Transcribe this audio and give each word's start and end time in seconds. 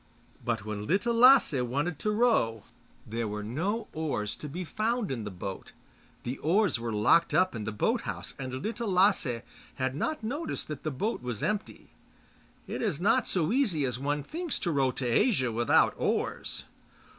But 0.43 0.65
when 0.65 0.87
Little 0.87 1.13
Lasse 1.13 1.53
wanted 1.53 1.99
to 1.99 2.09
row 2.09 2.63
there 3.05 3.27
were 3.27 3.43
no 3.43 3.87
oars 3.93 4.35
to 4.37 4.49
be 4.49 4.65
found 4.65 5.11
in 5.11 5.25
the 5.25 5.29
boat. 5.29 5.73
The 6.23 6.39
oars 6.39 6.79
were 6.79 6.91
locked 6.91 7.35
up 7.35 7.53
in 7.53 7.65
the 7.65 7.71
boat 7.71 8.01
house, 8.01 8.33
and 8.39 8.51
Little 8.51 8.91
Lasse 8.91 9.41
had 9.75 9.93
not 9.93 10.23
noticed 10.23 10.69
that 10.69 10.81
the 10.81 10.89
boat 10.89 11.21
was 11.21 11.43
empty. 11.43 11.91
It 12.65 12.81
is 12.81 12.99
not 12.99 13.27
so 13.27 13.51
easy 13.51 13.85
as 13.85 13.99
one 13.99 14.23
thinks 14.23 14.57
to 14.61 14.71
row 14.71 14.89
to 14.93 15.05
Asia 15.05 15.51
without 15.51 15.93
oars. 15.97 16.63